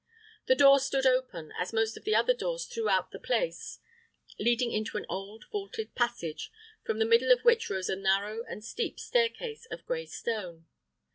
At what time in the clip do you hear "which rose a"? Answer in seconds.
7.41-7.95